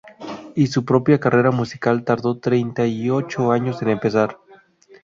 Y 0.55 0.65
su 0.65 0.83
propia 0.83 1.19
carrera 1.19 1.51
musical 1.51 2.03
tardó 2.03 2.39
treinta 2.39 2.87
y 2.87 3.07
ocho 3.11 3.51
años 3.51 3.83
en 3.83 3.89
empezar. 3.89 4.39